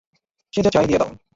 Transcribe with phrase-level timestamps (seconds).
[0.53, 1.11] সে যা চায় দিয়ে দাও।